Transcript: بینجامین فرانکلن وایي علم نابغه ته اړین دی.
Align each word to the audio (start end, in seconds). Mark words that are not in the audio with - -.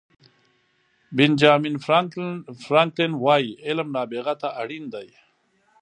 بینجامین 1.15 1.75
فرانکلن 2.65 3.13
وایي 3.23 3.51
علم 3.67 3.87
نابغه 3.95 4.33
ته 4.41 4.47
اړین 4.61 4.85
دی. 4.93 5.07